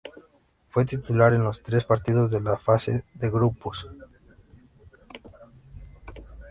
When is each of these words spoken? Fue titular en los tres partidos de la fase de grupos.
Fue 0.69 0.83
titular 0.83 1.31
en 1.35 1.43
los 1.43 1.61
tres 1.61 1.83
partidos 1.83 2.31
de 2.31 2.41
la 2.41 2.57
fase 2.57 3.05
de 3.13 3.29
grupos. 3.29 3.87